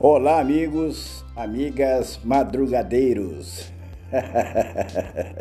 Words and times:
Olá, 0.00 0.38
amigos, 0.38 1.24
amigas 1.34 2.20
madrugadeiros. 2.22 3.72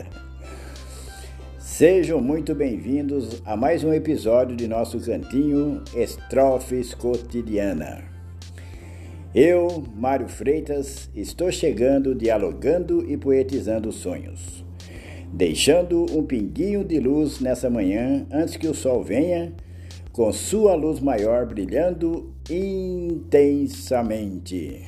Sejam 1.60 2.20
muito 2.20 2.56
bem-vindos 2.56 3.40
a 3.46 3.56
mais 3.56 3.84
um 3.84 3.94
episódio 3.94 4.56
de 4.56 4.68
nosso 4.68 5.00
cantinho 5.00 5.84
Estrofes 5.96 6.96
Cotidiana. 6.96 8.04
Eu, 9.36 9.84
Mário 9.96 10.28
Freitas, 10.28 11.08
estou 11.14 11.52
chegando 11.52 12.16
dialogando 12.16 13.06
e 13.08 13.16
poetizando 13.16 13.92
sonhos, 13.92 14.66
deixando 15.32 16.04
um 16.18 16.24
pinguinho 16.24 16.84
de 16.84 17.00
luz 17.00 17.40
nessa 17.40 17.70
manhã 17.70 18.26
antes 18.32 18.58
que 18.58 18.68
o 18.68 18.74
sol 18.74 19.04
venha 19.04 19.54
com 20.18 20.34
sua 20.34 20.74
luz 20.74 21.00
maior 21.00 21.46
brilhando 21.46 22.34
intensamente. 22.50 24.84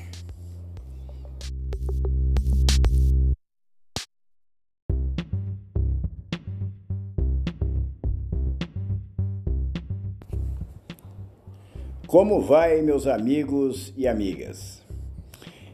Como 12.08 12.42
vai, 12.42 12.82
meus 12.82 13.06
amigos 13.06 13.94
e 13.96 14.08
amigas? 14.08 14.82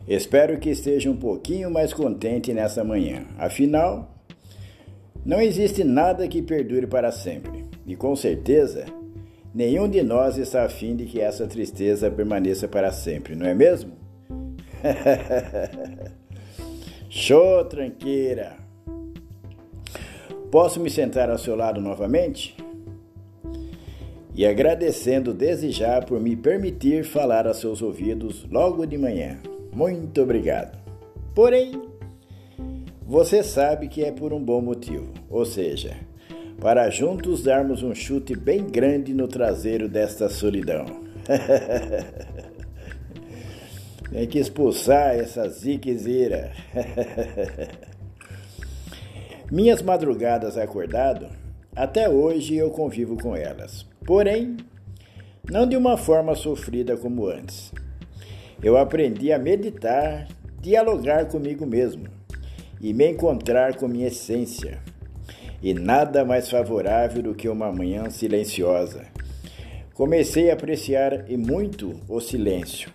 Espero 0.05 0.59
que 0.59 0.71
esteja 0.71 1.09
um 1.09 1.15
pouquinho 1.15 1.71
mais 1.71 1.93
contente 1.93 2.53
nessa 2.53 2.83
manhã. 2.83 3.25
Afinal, 3.37 4.21
não 5.25 5.39
existe 5.39 5.85
nada 5.85 6.27
que 6.27 6.41
perdure 6.41 6.87
para 6.87 7.13
sempre. 7.13 7.63
E 7.87 7.95
com 7.95 8.13
certeza, 8.17 8.83
Nenhum 9.55 9.87
de 9.87 10.03
nós 10.03 10.37
está 10.37 10.65
afim 10.65 10.97
de 10.97 11.05
que 11.05 11.21
essa 11.21 11.47
tristeza 11.47 12.11
permaneça 12.11 12.67
para 12.67 12.91
sempre, 12.91 13.37
não 13.37 13.45
é 13.45 13.53
mesmo? 13.53 13.93
Show, 17.09 17.63
tranqueira! 17.63 18.57
Posso 20.51 20.81
me 20.81 20.89
sentar 20.89 21.29
ao 21.29 21.37
seu 21.37 21.55
lado 21.55 21.79
novamente? 21.79 22.57
E 24.35 24.45
agradecendo 24.45 25.33
desde 25.33 25.71
já 25.71 26.01
por 26.01 26.19
me 26.19 26.35
permitir 26.35 27.05
falar 27.05 27.47
a 27.47 27.53
seus 27.53 27.81
ouvidos 27.81 28.45
logo 28.51 28.85
de 28.85 28.97
manhã. 28.97 29.39
Muito 29.73 30.21
obrigado. 30.21 30.77
Porém, 31.33 31.81
você 33.07 33.41
sabe 33.41 33.87
que 33.87 34.03
é 34.03 34.11
por 34.11 34.33
um 34.33 34.43
bom 34.43 34.59
motivo, 34.59 35.13
ou 35.29 35.45
seja, 35.45 35.95
para 36.59 36.89
juntos 36.89 37.43
darmos 37.43 37.83
um 37.83 37.93
chute 37.93 38.35
bem 38.35 38.65
grande 38.65 39.13
no 39.13 39.27
traseiro 39.27 39.87
desta 39.87 40.29
solidão. 40.29 40.85
Tem 44.11 44.27
que 44.27 44.39
expulsar 44.39 45.15
essa 45.15 45.47
ziquezira. 45.49 46.51
Minhas 49.51 49.81
madrugadas 49.81 50.57
acordado, 50.57 51.27
até 51.75 52.09
hoje 52.09 52.55
eu 52.55 52.71
convivo 52.71 53.17
com 53.17 53.35
elas. 53.35 53.85
Porém, 54.05 54.57
não 55.51 55.67
de 55.67 55.75
uma 55.75 55.97
forma 55.97 56.33
sofrida 56.33 56.95
como 56.95 57.27
antes. 57.27 57.71
Eu 58.63 58.77
aprendi 58.77 59.31
a 59.31 59.37
meditar, 59.37 60.27
dialogar 60.61 61.25
comigo 61.25 61.65
mesmo 61.65 62.07
e 62.79 62.93
me 62.93 63.11
encontrar 63.11 63.75
com 63.75 63.87
minha 63.87 64.07
essência 64.07 64.79
e 65.65 65.73
nada 65.73 66.23
mais 66.23 66.47
favorável 66.47 67.23
do 67.23 67.33
que 67.33 67.49
uma 67.49 67.73
manhã 67.73 68.07
silenciosa. 68.11 69.01
Comecei 69.95 70.51
a 70.51 70.53
apreciar 70.53 71.27
e 71.27 71.35
muito 71.35 71.99
o 72.07 72.19
silêncio. 72.21 72.93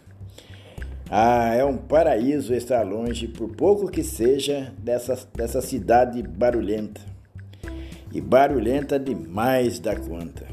Ah, 1.10 1.52
é 1.52 1.64
um 1.64 1.76
paraíso 1.76 2.54
estar 2.54 2.82
longe, 2.84 3.26
por 3.26 3.48
pouco 3.56 3.90
que 3.90 4.04
seja, 4.04 4.72
dessa, 4.78 5.18
dessa 5.34 5.60
cidade 5.60 6.22
barulhenta. 6.22 7.00
E 8.12 8.20
barulhenta 8.20 9.00
demais 9.00 9.80
da 9.80 9.96
conta. 9.96 10.46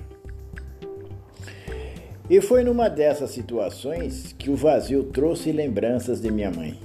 E 2.27 2.41
foi 2.41 2.63
numa 2.63 2.89
dessas 2.89 3.29
situações 3.29 4.33
que 4.33 4.49
o 4.49 4.55
vazio 4.55 5.03
trouxe 5.03 5.51
lembranças 5.51 6.19
de 6.19 6.31
minha 6.31 6.49
mãe, 6.49 6.79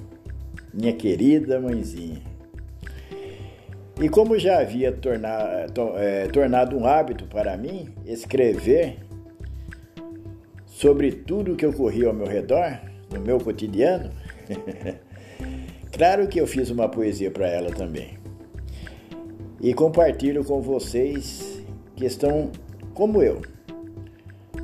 minha 0.74 0.92
querida 0.92 1.58
mãezinha. 1.58 2.20
E 4.02 4.08
como 4.08 4.36
já 4.36 4.58
havia 4.58 4.90
tornado, 4.90 5.96
é, 5.96 6.26
tornado 6.26 6.76
um 6.76 6.84
hábito 6.84 7.24
para 7.26 7.56
mim 7.56 7.88
escrever 8.04 8.96
sobre 10.66 11.12
tudo 11.12 11.52
o 11.52 11.56
que 11.56 11.64
ocorria 11.64 12.08
ao 12.08 12.12
meu 12.12 12.26
redor, 12.26 12.80
no 13.12 13.20
meu 13.20 13.38
cotidiano, 13.38 14.10
claro 15.92 16.26
que 16.26 16.40
eu 16.40 16.48
fiz 16.48 16.68
uma 16.68 16.88
poesia 16.88 17.30
para 17.30 17.46
ela 17.46 17.70
também. 17.70 18.18
E 19.60 19.72
compartilho 19.72 20.44
com 20.44 20.60
vocês 20.60 21.62
que 21.94 22.04
estão 22.04 22.50
como 22.94 23.22
eu. 23.22 23.40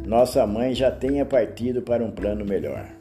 Nossa 0.04 0.44
mãe 0.48 0.74
já 0.74 0.90
tenha 0.90 1.24
partido 1.24 1.80
para 1.80 2.02
um 2.02 2.10
plano 2.10 2.44
melhor. 2.44 2.97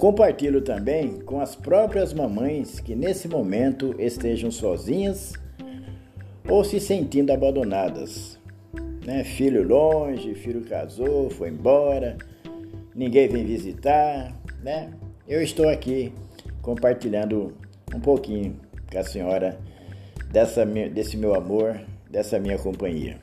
Compartilho 0.00 0.62
também 0.62 1.20
com 1.20 1.42
as 1.42 1.54
próprias 1.54 2.14
mamães 2.14 2.80
que 2.80 2.94
nesse 2.94 3.28
momento 3.28 3.94
estejam 3.98 4.50
sozinhas 4.50 5.34
ou 6.48 6.64
se 6.64 6.80
sentindo 6.80 7.30
abandonadas. 7.30 8.38
Né? 9.04 9.22
Filho 9.24 9.62
longe, 9.62 10.34
filho 10.34 10.62
casou, 10.62 11.28
foi 11.28 11.50
embora, 11.50 12.16
ninguém 12.94 13.28
vem 13.28 13.44
visitar, 13.44 14.34
né? 14.64 14.90
Eu 15.28 15.42
estou 15.42 15.68
aqui 15.68 16.14
compartilhando 16.62 17.52
um 17.94 18.00
pouquinho 18.00 18.56
com 18.90 18.98
a 18.98 19.04
senhora 19.04 19.60
dessa, 20.32 20.64
desse 20.64 21.14
meu 21.18 21.34
amor, 21.34 21.78
dessa 22.10 22.38
minha 22.38 22.56
companhia. 22.56 23.18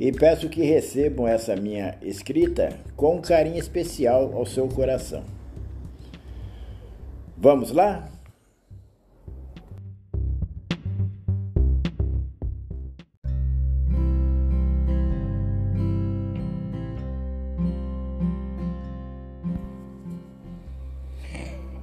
E 0.00 0.10
peço 0.10 0.48
que 0.48 0.62
recebam 0.62 1.28
essa 1.28 1.54
minha 1.54 1.94
escrita 2.00 2.70
com 2.96 3.16
um 3.16 3.20
carinho 3.20 3.58
especial 3.58 4.32
ao 4.34 4.46
seu 4.46 4.66
coração. 4.66 5.22
Vamos 7.36 7.70
lá? 7.70 8.08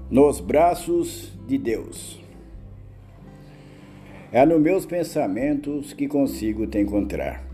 Nos 0.09 0.39
braços 0.39 1.31
de 1.45 1.59
Deus. 1.59 2.19
É 4.31 4.43
nos 4.43 4.59
meus 4.59 4.87
pensamentos 4.87 5.93
que 5.93 6.07
consigo 6.07 6.65
te 6.65 6.79
encontrar. 6.79 7.46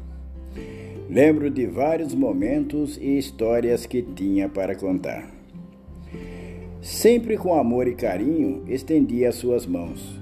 Lembro 1.14 1.48
de 1.52 1.68
vários 1.68 2.16
momentos 2.16 2.98
e 2.98 3.20
histórias 3.20 3.86
que 3.86 4.02
tinha 4.02 4.50
para 4.50 4.76
contar. 4.76 5.30
Sempre 6.82 7.38
com 7.38 7.54
amor 7.54 7.88
e 7.88 7.94
carinho 7.94 8.64
estendia 8.68 9.32
suas 9.32 9.68
mãos. 9.68 10.20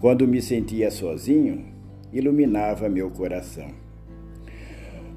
Quando 0.00 0.26
me 0.26 0.42
sentia 0.42 0.90
sozinho, 0.90 1.66
iluminava 2.12 2.88
meu 2.88 3.10
coração. 3.10 3.68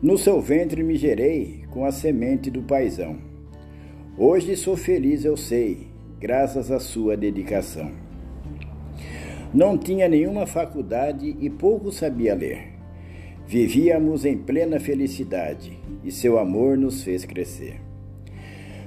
No 0.04 0.20
seu 0.20 0.40
ventre 0.40 0.84
me 0.84 0.96
gerei 0.96 1.64
com 1.72 1.84
a 1.84 1.92
semente 1.92 2.52
do 2.52 2.62
paisão. 2.62 3.18
Hoje 4.16 4.56
sou 4.56 4.78
feliz, 4.78 5.26
eu 5.26 5.36
sei, 5.36 5.88
graças 6.20 6.70
à 6.70 6.80
sua 6.80 7.18
dedicação. 7.18 7.90
Não 9.52 9.80
tinha 9.80 10.08
nenhuma 10.08 10.46
faculdade 10.46 11.36
e 11.40 11.50
pouco 11.50 11.92
sabia 11.92 12.36
ler. 12.36 12.75
Vivíamos 13.48 14.26
em 14.26 14.36
plena 14.36 14.80
felicidade 14.80 15.78
e 16.04 16.12
seu 16.12 16.40
amor 16.40 16.76
nos 16.76 17.04
fez 17.04 17.26
crescer. 17.26 17.80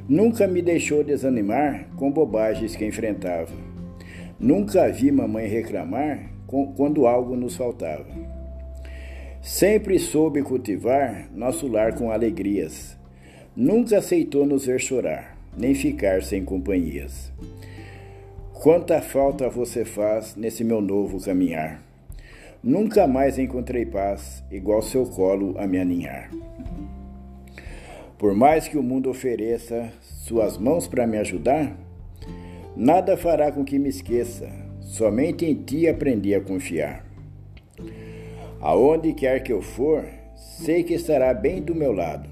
Nunca 0.09 0.49
me 0.49 0.61
deixou 0.61 1.05
desanimar 1.05 1.89
com 1.97 2.11
bobagens 2.11 2.75
que 2.75 2.85
enfrentava. 2.85 3.53
Nunca 4.39 4.89
vi 4.91 5.13
mamãe 5.13 5.47
reclamar 5.47 6.31
quando 6.77 7.07
algo 7.07 7.37
nos 7.37 7.57
faltava. 7.57 8.07
Sempre 9.41 9.97
soube 9.99 10.43
cultivar 10.43 11.31
nosso 11.33 11.69
lar 11.69 11.95
com 11.95 12.11
alegrias. 12.11 12.99
Nunca 13.55 13.99
aceitou 13.99 14.45
nos 14.45 14.67
ver 14.67 14.81
chorar, 14.81 15.39
nem 15.57 15.75
ficar 15.75 16.23
sem 16.23 16.45
companhias. 16.45 17.33
Quanta 18.53 19.01
falta 19.01 19.49
você 19.49 19.85
faz 19.85 20.35
nesse 20.35 20.65
meu 20.65 20.81
novo 20.81 21.21
caminhar. 21.21 21.88
Nunca 22.63 23.07
mais 23.07 23.39
encontrei 23.39 23.87
paz 23.87 24.43
igual 24.51 24.83
seu 24.83 25.07
colo 25.07 25.55
a 25.59 25.67
me 25.67 25.79
aninhar. 25.79 26.29
Por 28.19 28.35
mais 28.35 28.67
que 28.67 28.77
o 28.77 28.83
mundo 28.83 29.09
ofereça 29.09 29.93
suas 30.01 30.59
mãos 30.59 30.89
para 30.89 31.07
me 31.07 31.17
ajudar, 31.19 31.79
nada 32.77 33.17
fará 33.17 33.53
com 33.53 33.65
que 33.65 33.79
me 33.79 33.89
esqueça, 33.89 34.51
somente 34.81 35.47
em 35.47 35.55
ti 35.55 35.87
aprendi 35.87 36.35
a 36.35 36.41
confiar. 36.41 37.07
Aonde 38.61 39.13
quer 39.13 39.41
que 39.41 39.53
eu 39.53 39.63
for, 39.63 40.05
sei 40.35 40.83
que 40.83 40.95
estará 40.95 41.33
bem 41.33 41.63
do 41.63 41.77
meu 41.77 41.93
lado, 41.93 42.29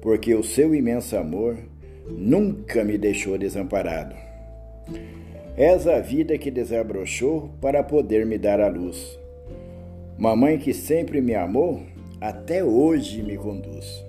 porque 0.00 0.32
o 0.36 0.44
seu 0.44 0.72
imenso 0.72 1.16
amor 1.16 1.58
nunca 2.08 2.84
me 2.84 2.96
deixou 2.96 3.36
desamparado. 3.36 4.14
És 5.56 5.88
a 5.88 5.98
vida 5.98 6.38
que 6.38 6.50
desabrochou 6.50 7.50
para 7.60 7.82
poder 7.82 8.24
me 8.24 8.38
dar 8.38 8.60
a 8.60 8.68
luz. 8.68 9.20
Mamãe 10.22 10.56
que 10.56 10.72
sempre 10.72 11.20
me 11.20 11.34
amou, 11.34 11.82
até 12.20 12.62
hoje 12.62 13.24
me 13.24 13.36
conduz. 13.36 14.04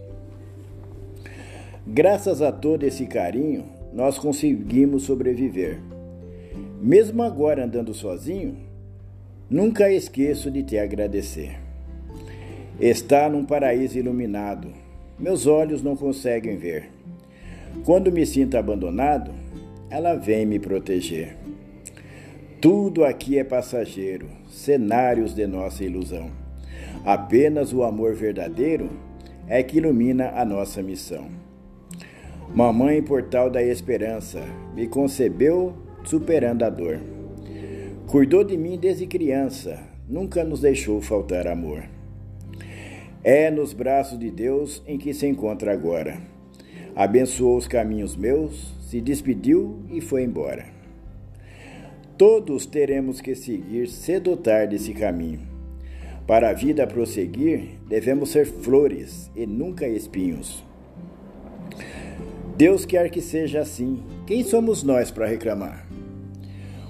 Graças 1.88 2.39
a 2.39 2.51
todo 2.51 2.83
esse 2.83 3.07
carinho, 3.07 3.65
nós 3.92 4.19
conseguimos 4.19 5.06
sobreviver. 5.06 5.80
Mesmo 6.80 7.24
agora 7.24 7.65
andando 7.65 7.95
sozinho, 7.95 8.57
nunca 9.50 9.92
esqueço 9.92 10.51
de 10.51 10.62
te 10.62 10.77
agradecer. 10.77 11.60
Está 12.80 13.27
num 13.27 13.44
paraíso 13.44 13.98
iluminado, 13.98 14.68
meus 15.18 15.48
olhos 15.48 15.81
não 15.81 15.95
conseguem 15.95 16.57
ver. 16.57 16.92
Quando 17.83 18.12
me 18.12 18.24
sinto 18.24 18.56
abandonado, 18.56 19.31
ela 19.89 20.13
vem 20.13 20.45
me 20.45 20.60
proteger. 20.60 21.36
Tudo 22.63 23.04
aqui 23.04 23.38
é 23.38 23.44
passageiro, 23.44 24.30
cenários 24.48 25.36
de 25.36 25.45
nossa 25.45 25.83
ilusão. 25.83 26.31
Apenas 27.04 27.74
o 27.74 27.83
amor 27.83 28.13
verdadeiro 28.13 28.89
é 29.50 29.62
que 29.62 29.80
ilumina 29.80 30.30
a 30.30 30.45
nossa 30.45 30.81
missão. 30.81 31.27
Mamãe, 32.56 33.04
portal 33.04 33.50
da 33.50 33.62
esperança, 33.62 34.42
me 34.74 34.88
concebeu 34.88 35.74
superando 36.06 36.63
a 36.63 36.69
dor. 36.69 37.01
Cuidou 38.07 38.45
de 38.45 38.56
mim 38.56 38.80
desde 38.80 39.07
criança, 39.07 39.77
nunca 40.07 40.42
nos 40.45 40.62
deixou 40.62 41.01
faltar 41.01 41.48
amor. 41.48 41.83
É 43.25 43.51
nos 43.51 43.74
braços 43.74 44.18
de 44.18 44.31
Deus 44.31 44.81
em 44.88 44.98
que 44.98 45.13
se 45.13 45.27
encontra 45.27 45.74
agora. 45.74 46.18
Abençoou 46.95 47.57
os 47.57 47.68
caminhos 47.68 48.15
meus, 48.15 48.74
se 48.89 49.01
despediu 49.01 49.83
e 49.89 50.00
foi 50.00 50.24
embora. 50.24 50.72
Todos 52.25 52.65
teremos 52.65 53.19
que 53.19 53.35
seguir 53.35 53.85
cedo 53.89 54.29
ou 54.31 54.37
tarde 54.37 54.77
esse 54.77 54.93
caminho. 54.93 55.41
Para 56.25 56.51
a 56.51 56.53
vida 56.53 56.87
prosseguir, 56.87 57.71
devemos 57.85 58.29
ser 58.29 58.45
flores 58.45 59.29
e 59.35 59.45
nunca 59.45 59.85
espinhos. 59.85 60.63
Deus 62.55 62.85
quer 62.85 63.09
que 63.09 63.19
seja 63.19 63.59
assim. 63.59 64.01
Quem 64.25 64.41
somos 64.41 64.83
nós 64.83 65.11
para 65.11 65.27
reclamar? 65.27 65.85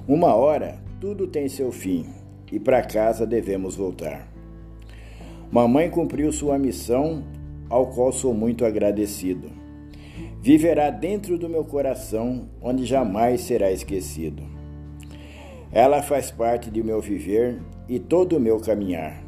Uma 0.07 0.35
hora, 0.35 0.77
tudo 1.01 1.25
tem 1.25 1.50
seu 1.50 1.71
fim 1.71 2.06
e 2.51 2.59
para 2.59 2.83
casa 2.83 3.25
devemos 3.25 3.75
voltar. 3.75 4.31
Mamãe 5.51 5.89
cumpriu 5.89 6.31
sua 6.31 6.59
missão, 6.59 7.24
ao 7.68 7.88
qual 7.88 8.12
sou 8.12 8.36
muito 8.36 8.63
agradecido 8.63 9.63
viverá 10.44 10.89
dentro 10.89 11.38
do 11.38 11.47
meu 11.47 11.63
coração, 11.63 12.50
onde 12.62 12.86
jamais 12.86 13.41
será 13.41 13.71
esquecido. 13.71 14.52
Ela 15.74 16.04
faz 16.04 16.30
parte 16.30 16.70
do 16.70 16.84
meu 16.84 17.02
viver 17.02 17.60
e 17.90 17.98
todo 17.98 18.38
o 18.38 18.40
meu 18.40 18.60
caminhar. 18.60 19.24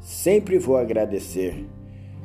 Sempre 0.00 0.56
vou 0.56 0.76
agradecer 0.76 1.66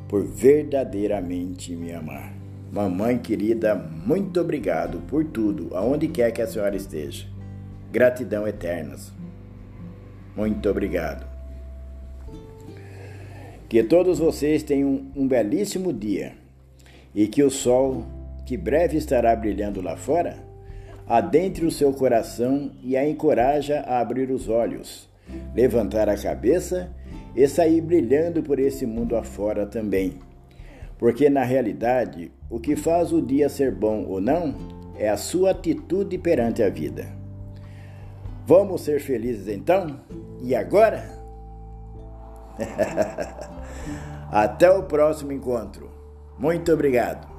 por 0.08 0.24
verdadeiramente 0.24 1.74
me 1.74 1.92
amar. 1.92 2.32
Mamãe 2.70 3.18
querida, 3.18 3.74
muito 3.74 4.40
obrigado 4.40 5.00
por 5.08 5.24
tudo, 5.24 5.76
aonde 5.76 6.06
quer 6.06 6.30
que 6.30 6.40
a 6.40 6.46
senhora 6.46 6.76
esteja. 6.76 7.26
Gratidão 7.90 8.46
eternas. 8.46 9.12
Muito 10.36 10.68
obrigado. 10.68 11.26
Que 13.68 13.82
todos 13.82 14.20
vocês 14.20 14.62
tenham 14.62 15.06
um 15.16 15.26
belíssimo 15.26 15.92
dia 15.92 16.34
e 17.12 17.26
que 17.26 17.42
o 17.42 17.50
sol 17.50 18.06
que 18.46 18.56
breve 18.56 18.96
estará 18.96 19.34
brilhando 19.34 19.80
lá 19.80 19.96
fora, 19.96 20.36
adentre 21.06 21.66
o 21.66 21.70
seu 21.70 21.92
coração 21.92 22.72
e 22.82 22.96
a 22.96 23.08
encoraja 23.08 23.80
a 23.80 24.00
abrir 24.00 24.30
os 24.30 24.48
olhos, 24.48 25.08
levantar 25.54 26.08
a 26.08 26.16
cabeça 26.16 26.90
e 27.34 27.46
sair 27.46 27.80
brilhando 27.80 28.42
por 28.42 28.58
esse 28.58 28.86
mundo 28.86 29.16
afora 29.16 29.66
também. 29.66 30.18
Porque 30.98 31.28
na 31.28 31.42
realidade, 31.42 32.32
o 32.48 32.58
que 32.58 32.76
faz 32.76 33.12
o 33.12 33.20
dia 33.20 33.48
ser 33.48 33.72
bom 33.72 34.04
ou 34.06 34.20
não 34.20 34.54
é 34.96 35.08
a 35.08 35.16
sua 35.16 35.50
atitude 35.50 36.16
perante 36.18 36.62
a 36.62 36.70
vida. 36.70 37.06
Vamos 38.46 38.82
ser 38.82 39.00
felizes 39.00 39.48
então? 39.48 40.00
E 40.42 40.54
agora? 40.54 41.04
Até 44.30 44.70
o 44.70 44.84
próximo 44.84 45.32
encontro. 45.32 45.90
Muito 46.38 46.72
obrigado. 46.72 47.33